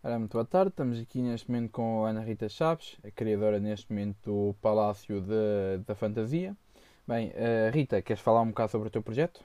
Ora, 0.00 0.16
muito 0.16 0.32
boa 0.32 0.44
tarde, 0.44 0.70
estamos 0.70 1.00
aqui 1.00 1.20
neste 1.20 1.50
momento 1.50 1.72
com 1.72 2.04
a 2.04 2.10
Ana 2.10 2.20
Rita 2.20 2.48
Chaves, 2.48 2.96
a 3.02 3.10
criadora 3.10 3.58
neste 3.58 3.90
momento 3.90 4.16
do 4.24 4.54
Palácio 4.60 5.20
de, 5.20 5.78
da 5.84 5.94
Fantasia. 5.96 6.56
Bem, 7.04 7.30
uh, 7.30 7.72
Rita, 7.72 8.00
queres 8.00 8.22
falar 8.22 8.42
um 8.42 8.50
bocado 8.50 8.70
sobre 8.70 8.86
o 8.86 8.90
teu 8.92 9.02
projeto? 9.02 9.40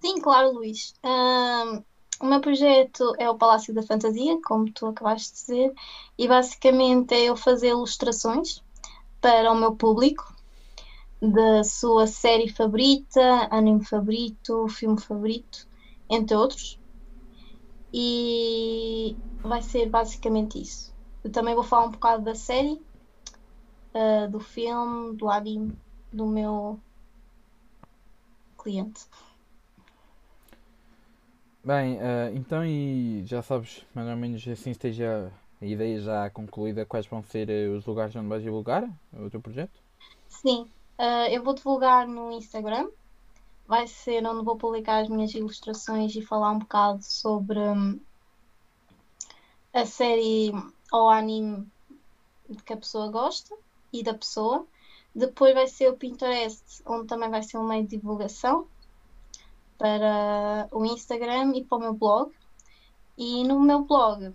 Sim, 0.00 0.20
claro, 0.20 0.52
Luís. 0.52 0.94
Um, 1.04 1.82
o 2.24 2.26
meu 2.26 2.40
projeto 2.40 3.12
é 3.18 3.28
o 3.28 3.36
Palácio 3.36 3.74
da 3.74 3.82
Fantasia, 3.82 4.38
como 4.44 4.70
tu 4.70 4.86
acabaste 4.86 5.32
de 5.32 5.40
dizer, 5.40 5.74
e 6.16 6.28
basicamente 6.28 7.12
é 7.14 7.24
eu 7.24 7.36
fazer 7.36 7.70
ilustrações 7.70 8.62
para 9.20 9.50
o 9.50 9.56
meu 9.56 9.74
público 9.74 10.32
da 11.20 11.64
sua 11.64 12.06
série 12.06 12.48
favorita, 12.48 13.48
anime 13.50 13.84
favorito, 13.84 14.68
filme 14.68 15.00
favorito, 15.00 15.66
entre 16.08 16.36
outros. 16.36 16.79
E 17.92 19.16
vai 19.42 19.62
ser 19.62 19.88
basicamente 19.88 20.60
isso. 20.60 20.94
Eu 21.24 21.30
também 21.30 21.54
vou 21.54 21.64
falar 21.64 21.86
um 21.86 21.90
bocado 21.90 22.24
da 22.24 22.34
série, 22.34 22.80
uh, 23.94 24.30
do 24.30 24.40
filme, 24.40 25.16
do 25.16 25.28
anime, 25.28 25.76
do 26.12 26.26
meu 26.26 26.78
cliente. 28.58 29.06
Bem, 31.62 31.96
uh, 31.96 32.34
então 32.34 32.64
e 32.64 33.22
já 33.26 33.42
sabes, 33.42 33.84
mais 33.94 34.08
ou 34.08 34.16
menos 34.16 34.46
assim 34.48 34.70
esteja 34.70 35.30
a 35.60 35.66
ideia 35.66 36.00
já 36.00 36.30
concluída, 36.30 36.86
quais 36.86 37.06
vão 37.06 37.22
ser 37.22 37.50
eh, 37.50 37.68
os 37.68 37.84
lugares 37.84 38.16
onde 38.16 38.28
vais 38.28 38.42
divulgar 38.42 38.88
o 39.12 39.28
teu 39.28 39.42
projeto? 39.42 39.78
Sim, 40.26 40.62
uh, 40.98 41.28
eu 41.30 41.44
vou 41.44 41.54
divulgar 41.54 42.08
no 42.08 42.32
Instagram, 42.32 42.88
vai 43.70 43.86
ser 43.86 44.26
onde 44.26 44.44
vou 44.44 44.56
publicar 44.56 44.98
as 44.98 45.08
minhas 45.08 45.32
ilustrações 45.32 46.16
e 46.16 46.20
falar 46.20 46.50
um 46.50 46.58
bocado 46.58 47.04
sobre 47.04 47.56
um, 47.56 48.00
a 49.72 49.86
série 49.86 50.50
ou 50.90 51.08
anime 51.08 51.70
que 52.66 52.72
a 52.72 52.76
pessoa 52.76 53.08
gosta 53.12 53.56
e 53.92 54.02
da 54.02 54.12
pessoa. 54.12 54.66
Depois 55.14 55.54
vai 55.54 55.68
ser 55.68 55.88
o 55.88 55.96
Pinterest, 55.96 56.82
onde 56.84 57.06
também 57.06 57.30
vai 57.30 57.44
ser 57.44 57.58
um 57.58 57.68
meio 57.68 57.84
de 57.84 57.96
divulgação 57.96 58.66
para 59.78 60.68
o 60.72 60.84
Instagram 60.84 61.52
e 61.54 61.64
para 61.64 61.78
o 61.78 61.80
meu 61.80 61.94
blog. 61.94 62.32
E 63.16 63.44
no 63.44 63.60
meu 63.60 63.84
blog, 63.84 64.34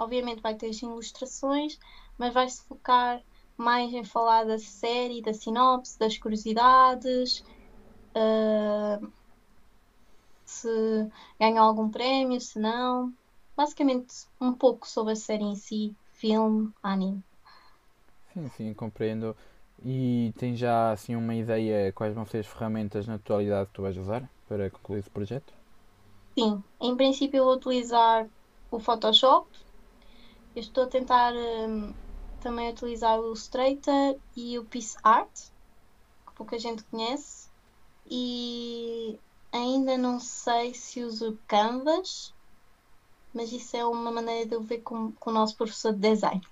obviamente, 0.00 0.40
vai 0.40 0.54
ter 0.54 0.70
as 0.70 0.80
ilustrações, 0.80 1.78
mas 2.16 2.32
vai-se 2.32 2.62
focar 2.62 3.22
mais 3.58 3.92
em 3.92 4.04
falar 4.04 4.44
da 4.44 4.58
série, 4.58 5.20
da 5.20 5.34
sinopse, 5.34 5.98
das 5.98 6.16
curiosidades, 6.16 7.44
uh, 8.16 9.12
se 10.44 10.68
ganhou 11.40 11.64
algum 11.64 11.90
prémio, 11.90 12.40
se 12.40 12.58
não. 12.58 13.12
Basicamente, 13.56 14.14
um 14.40 14.52
pouco 14.54 14.86
sobre 14.88 15.12
a 15.12 15.16
série 15.16 15.44
em 15.44 15.56
si, 15.56 15.96
filme, 16.12 16.72
anime. 16.82 17.22
Sim, 18.32 18.48
sim, 18.56 18.74
compreendo. 18.74 19.36
E 19.84 20.32
tem 20.38 20.56
já 20.56 20.92
assim 20.92 21.14
uma 21.16 21.34
ideia 21.34 21.92
quais 21.92 22.14
vão 22.14 22.26
ser 22.26 22.38
as 22.38 22.46
ferramentas 22.46 23.06
na 23.06 23.14
atualidade 23.14 23.68
que 23.68 23.74
tu 23.74 23.82
vais 23.82 23.96
usar? 23.96 24.28
para 24.48 24.70
concluir 24.70 25.00
esse 25.00 25.10
projeto? 25.10 25.52
Sim, 26.38 26.62
em 26.80 26.96
princípio 26.96 27.38
eu 27.38 27.44
vou 27.44 27.54
utilizar 27.56 28.26
o 28.70 28.80
Photoshop. 28.80 29.50
Eu 30.54 30.60
estou 30.60 30.84
a 30.84 30.88
tentar 30.88 31.34
um, 31.34 31.94
também 32.40 32.70
utilizar 32.70 33.18
o 33.18 33.26
Illustrator 33.26 34.20
e 34.36 34.58
o 34.58 34.64
PixArt, 34.64 35.32
que 36.26 36.34
pouca 36.34 36.58
gente 36.58 36.84
conhece. 36.84 37.47
E 38.10 39.18
ainda 39.52 39.98
não 39.98 40.18
sei 40.18 40.74
se 40.74 41.02
uso 41.02 41.38
Canvas, 41.46 42.32
mas 43.34 43.52
isso 43.52 43.76
é 43.76 43.84
uma 43.84 44.10
maneira 44.10 44.46
de 44.46 44.54
eu 44.54 44.62
ver 44.62 44.78
com, 44.78 45.12
com 45.12 45.30
o 45.30 45.32
nosso 45.32 45.56
professor 45.56 45.92
de 45.92 46.00
design. 46.00 46.42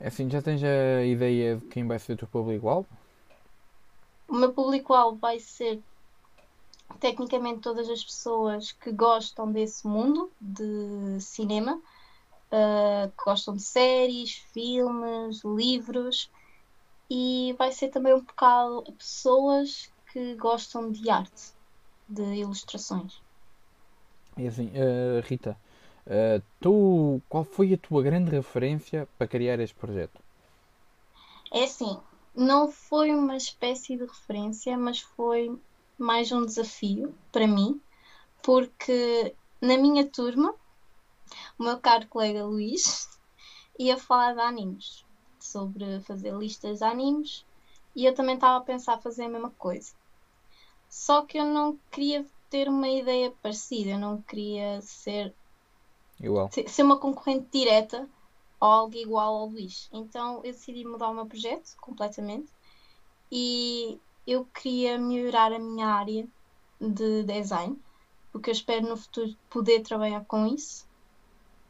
É 0.00 0.08
assim, 0.08 0.28
já 0.28 0.42
tens 0.42 0.62
a 0.62 1.04
ideia 1.04 1.56
de 1.56 1.66
quem 1.66 1.86
vai 1.86 1.98
ser 1.98 2.14
o 2.14 2.16
teu 2.16 2.28
público-alvo? 2.28 2.88
O 4.28 4.34
meu 4.34 4.52
público-alvo 4.52 5.18
vai 5.18 5.38
ser 5.38 5.82
tecnicamente 6.98 7.60
todas 7.60 7.88
as 7.88 8.02
pessoas 8.02 8.72
que 8.72 8.90
gostam 8.90 9.50
desse 9.50 9.86
mundo 9.86 10.30
de 10.40 11.20
cinema, 11.20 11.76
uh, 11.76 13.10
que 13.16 13.24
gostam 13.24 13.54
de 13.54 13.62
séries, 13.62 14.34
filmes, 14.52 15.42
livros, 15.44 16.30
e 17.10 17.54
vai 17.58 17.72
ser 17.72 17.88
também 17.88 18.14
um 18.14 18.20
bocado 18.20 18.84
pessoas 18.92 19.90
que 20.12 20.34
gostam 20.36 20.90
de 20.90 21.10
arte, 21.10 21.52
de 22.08 22.22
ilustrações. 22.22 23.20
E 24.36 24.46
assim, 24.46 24.68
uh, 24.68 25.20
Rita, 25.22 25.56
uh, 26.06 26.42
tu, 26.60 27.20
qual 27.28 27.44
foi 27.44 27.74
a 27.74 27.78
tua 27.78 28.02
grande 28.02 28.30
referência 28.30 29.08
para 29.18 29.28
criar 29.28 29.60
este 29.60 29.74
projeto? 29.74 30.20
É 31.52 31.64
assim, 31.64 31.98
não 32.34 32.70
foi 32.70 33.14
uma 33.14 33.36
espécie 33.36 33.96
de 33.96 34.04
referência, 34.04 34.76
mas 34.76 35.00
foi 35.00 35.56
mais 35.96 36.32
um 36.32 36.44
desafio 36.44 37.14
para 37.30 37.46
mim, 37.46 37.80
porque 38.42 39.34
na 39.60 39.78
minha 39.78 40.04
turma, 40.04 40.54
o 41.58 41.62
meu 41.62 41.78
caro 41.78 42.06
colega 42.08 42.44
Luís 42.44 43.08
ia 43.78 43.96
falar 43.96 44.34
de 44.34 44.40
animes, 44.40 45.04
sobre 45.54 46.00
fazer 46.00 46.34
listas 46.34 46.80
de 46.80 46.84
animes, 46.84 47.46
e 47.94 48.04
eu 48.04 48.12
também 48.12 48.34
estava 48.34 48.56
a 48.56 48.66
pensar 48.66 49.00
fazer 49.00 49.24
a 49.24 49.28
mesma 49.28 49.50
coisa. 49.50 49.92
Só 50.88 51.22
que 51.22 51.38
eu 51.38 51.44
não 51.44 51.78
queria 51.92 52.26
ter 52.50 52.68
uma 52.68 52.88
ideia 52.88 53.32
parecida, 53.40 53.90
eu 53.90 53.98
não 53.98 54.20
queria 54.22 54.80
ser 54.80 55.32
igual. 56.20 56.50
ser 56.50 56.82
uma 56.82 56.98
concorrente 56.98 57.46
direta 57.52 58.08
ou 58.60 58.68
algo 58.68 58.96
igual 58.96 59.34
ao 59.36 59.46
Luís. 59.46 59.88
Então 59.92 60.36
eu 60.36 60.52
decidi 60.52 60.84
mudar 60.84 61.10
o 61.10 61.14
meu 61.14 61.26
projeto 61.26 61.76
completamente 61.80 62.52
e 63.30 63.98
eu 64.26 64.44
queria 64.46 64.98
melhorar 64.98 65.52
a 65.52 65.58
minha 65.58 65.86
área 65.86 66.26
de 66.80 67.22
design, 67.24 67.78
porque 68.32 68.50
eu 68.50 68.52
espero 68.52 68.88
no 68.88 68.96
futuro 68.96 69.32
poder 69.50 69.82
trabalhar 69.82 70.24
com 70.24 70.46
isso. 70.46 70.86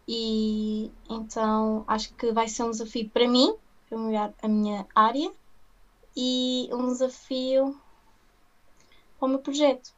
E 0.07 0.91
então 1.09 1.85
acho 1.87 2.15
que 2.15 2.33
vai 2.33 2.47
ser 2.49 2.63
um 2.65 2.71
desafio 2.71 3.09
para 3.11 3.27
mim, 3.27 3.55
para 3.95 4.03
melhorar 4.03 4.35
a 4.43 4.49
minha 4.49 4.87
área, 4.95 5.31
e 6.17 6.69
um 6.73 6.89
desafio 6.89 7.79
para 9.19 9.27
o 9.27 9.29
meu 9.29 9.39
projeto. 9.39 9.93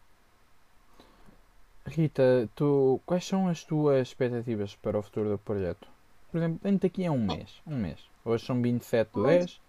Rita, 1.87 2.49
tu, 2.55 3.01
quais 3.07 3.25
são 3.25 3.49
as 3.49 3.65
tuas 3.65 4.09
expectativas 4.09 4.75
para 4.77 4.99
o 4.99 5.03
futuro 5.03 5.31
do 5.31 5.39
projeto? 5.39 5.89
Por 6.31 6.39
exemplo, 6.39 6.61
dentro 6.63 6.89
daqui 6.89 7.07
a 7.07 7.13
um 7.13 7.25
mês. 7.25 7.63
Um 7.67 7.77
mês. 7.77 7.99
Hoje 8.25 8.45
são 8.45 8.61
27 8.61 9.15
de 9.15 9.23
10. 9.23 9.53
O 9.53 9.61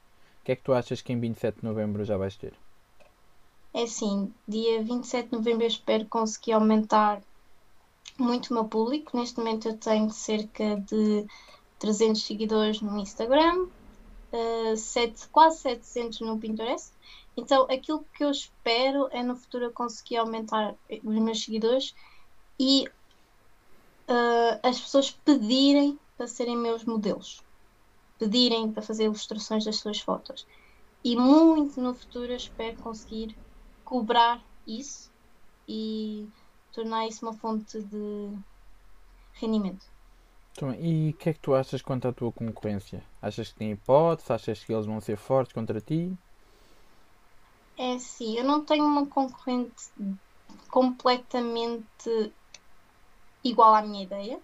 que 0.44 0.52
é 0.52 0.56
que 0.56 0.64
tu 0.64 0.74
achas 0.74 1.02
que 1.02 1.14
em 1.14 1.20
27 1.20 1.60
de 1.60 1.66
novembro 1.66 2.04
já 2.04 2.18
vais 2.18 2.36
ter? 2.36 2.54
É 3.74 3.84
assim, 3.84 4.34
dia 4.48 4.82
27 4.84 5.30
de 5.30 5.36
novembro 5.36 5.64
eu 5.64 5.68
espero 5.68 6.06
conseguir 6.06 6.54
aumentar 6.54 7.22
muito 8.18 8.50
o 8.50 8.54
meu 8.56 8.66
público. 8.66 9.16
Neste 9.16 9.38
momento 9.38 9.68
eu 9.68 9.78
tenho 9.78 10.10
cerca 10.10 10.78
de 10.78 11.28
300 11.80 12.24
seguidores 12.24 12.82
no 12.82 12.98
Instagram, 12.98 13.68
eh, 14.32 14.76
7, 14.76 15.28
quase 15.30 15.60
700 15.60 16.22
no 16.22 16.38
Pinterest. 16.38 16.92
Então 17.36 17.68
aquilo 17.70 18.06
que 18.14 18.24
eu 18.24 18.32
espero 18.32 19.08
é 19.12 19.22
no 19.24 19.36
futuro 19.36 19.66
eu 19.66 19.72
conseguir 19.72 20.18
aumentar 20.18 20.76
os 21.04 21.16
meus 21.16 21.44
seguidores 21.44 21.94
e 22.60 22.88
uh, 24.08 24.60
as 24.64 24.80
pessoas 24.80 25.12
pedirem 25.12 26.00
para 26.18 26.28
serem 26.28 26.58
meus 26.58 26.84
modelos, 26.84 27.44
pedirem 28.18 28.72
para 28.72 28.82
fazer 28.82 29.06
ilustrações 29.06 29.64
das 29.64 29.78
suas 29.78 30.00
fotos. 30.00 30.48
E 31.04 31.16
muito 31.16 31.80
no 31.80 31.94
futuro 31.94 32.32
eu 32.32 32.38
espero 32.38 32.76
conseguir 32.78 33.38
cobrar 33.86 34.44
isso 34.66 35.12
e 35.68 36.28
tornar 36.74 37.08
isso 37.08 37.24
uma 37.24 37.34
fonte 37.34 37.80
de 37.80 38.32
rendimento. 39.34 39.86
E 40.80 41.12
o 41.12 41.18
que 41.18 41.30
é 41.30 41.34
que 41.34 41.40
tu 41.40 41.54
achas 41.54 41.82
quanto 41.82 42.08
à 42.08 42.14
tua 42.14 42.34
concorrência? 42.34 43.04
Achas 43.22 43.50
que 43.50 43.56
tem 43.56 43.72
hipótese? 43.72 44.34
Achas 44.34 44.64
que 44.64 44.74
eles 44.74 44.86
vão 44.86 45.00
ser 45.00 45.16
fortes 45.18 45.54
contra 45.54 45.80
ti? 45.80 46.18
É 47.78 47.98
sim, 48.00 48.38
eu 48.38 48.44
não 48.44 48.66
tenho 48.66 48.86
uma 48.86 49.08
concorrente 49.08 49.84
completamente 50.70 52.36
igual 53.44 53.74
à 53.76 53.82
minha 53.82 54.04
ideia, 54.04 54.42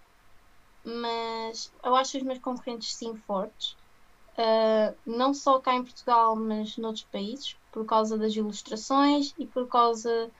mas 0.84 1.72
eu 1.84 1.94
acho 1.96 2.16
os 2.18 2.22
meus 2.24 2.38
concorrentes 2.40 2.96
sim 2.96 3.14
fortes 3.16 3.76
uh, 4.38 4.98
não 5.06 5.34
só 5.34 5.60
cá 5.60 5.74
em 5.74 5.84
Portugal, 5.84 6.36
mas 6.36 6.76
noutros 6.76 7.04
países, 7.06 7.56
por 7.72 7.86
causa 7.86 8.18
das 8.18 8.34
ilustrações 8.34 9.34
e 9.38 9.46
por 9.46 9.68
causa 9.68 10.32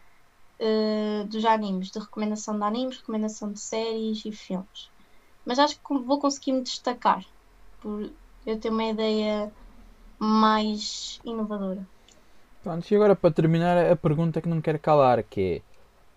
uh, 0.61 1.29
dos 1.29 1.45
animes, 1.45 1.91
de 1.91 1.99
recomendação 1.99 2.59
de 2.59 2.65
animes, 2.65 2.99
recomendação 2.99 3.53
de 3.53 3.61
séries 3.61 4.25
e 4.25 4.33
filmes. 4.33 4.94
Mas 5.45 5.59
acho 5.59 5.77
que 5.77 5.99
vou 5.99 6.19
conseguir 6.19 6.53
me 6.53 6.63
destacar 6.63 7.25
por 7.81 8.11
eu 8.47 8.61
ter 8.61 8.71
uma 8.71 8.85
ideia 8.85 9.53
mais 10.19 11.21
inovadora. 11.25 11.87
Pronto, 12.63 12.91
e 12.91 12.97
agora 12.97 13.15
para 13.15 13.35
terminar 13.35 13.77
a 13.93 13.97
pergunta 13.97 14.41
que 14.41 14.49
não 14.49 14.61
quero 14.61 14.79
calar, 14.79 15.23
que 15.23 15.41
é 15.41 15.63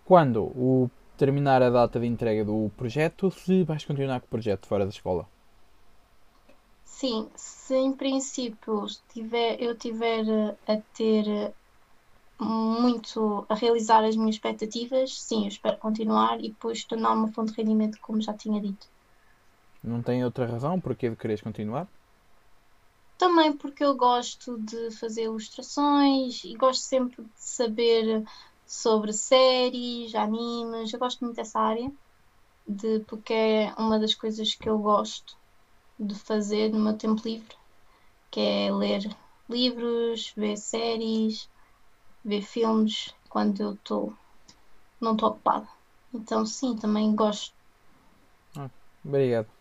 quando 0.04 0.44
o 0.44 0.90
terminar 1.18 1.62
a 1.62 1.70
data 1.70 2.00
de 2.00 2.06
entrega 2.06 2.44
do 2.44 2.70
projeto, 2.76 3.30
se 3.30 3.64
vais 3.64 3.84
continuar 3.84 4.20
com 4.20 4.26
o 4.26 4.30
projeto 4.30 4.66
fora 4.66 4.84
da 4.84 4.90
escola. 4.90 5.28
Sim, 6.84 7.30
se 7.36 7.76
em 7.76 7.92
princípio 7.92 8.84
tiver, 9.12 9.62
eu 9.62 9.76
tiver 9.76 10.24
a 10.66 10.76
ter 10.96 11.54
muito 12.40 13.46
a 13.48 13.54
realizar 13.54 14.04
as 14.04 14.16
minhas 14.16 14.36
expectativas, 14.36 15.20
sim, 15.20 15.42
eu 15.42 15.48
espero 15.48 15.78
continuar 15.78 16.40
e 16.40 16.50
depois 16.50 16.84
tornar 16.84 17.12
uma 17.12 17.32
fonte 17.32 17.52
de 17.52 17.58
rendimento, 17.60 17.98
como 18.00 18.20
já 18.20 18.32
tinha 18.34 18.60
dito. 18.60 18.88
Não 19.82 20.02
tem 20.02 20.24
outra 20.24 20.46
razão 20.46 20.80
porquê 20.80 21.10
de 21.10 21.16
quereres 21.16 21.42
continuar? 21.42 21.88
Também 23.18 23.56
porque 23.56 23.84
eu 23.84 23.96
gosto 23.96 24.58
de 24.58 24.90
fazer 24.92 25.24
ilustrações 25.24 26.44
e 26.44 26.54
gosto 26.54 26.82
sempre 26.82 27.22
de 27.24 27.30
saber 27.34 28.22
sobre 28.64 29.12
séries, 29.12 30.14
animes, 30.14 30.92
eu 30.92 30.98
gosto 31.00 31.24
muito 31.24 31.36
dessa 31.36 31.58
área, 31.58 31.90
de, 32.66 33.00
porque 33.00 33.32
é 33.32 33.74
uma 33.78 33.98
das 33.98 34.14
coisas 34.14 34.54
que 34.54 34.68
eu 34.68 34.78
gosto 34.78 35.36
de 35.98 36.14
fazer 36.14 36.70
no 36.70 36.80
meu 36.80 36.96
tempo 36.96 37.22
livre, 37.24 37.56
que 38.30 38.40
é 38.40 38.72
ler 38.72 39.02
livros, 39.48 40.32
ver 40.36 40.56
séries, 40.56 41.48
ver 42.24 42.42
filmes 42.42 43.14
quando 43.28 43.60
eu 43.62 43.72
estou 43.74 44.14
não 45.00 45.12
estou 45.12 45.30
ocupada. 45.30 45.68
Então 46.12 46.44
sim, 46.46 46.76
também 46.76 47.14
gosto. 47.14 47.54
Ah, 48.56 48.70
obrigado. 49.04 49.57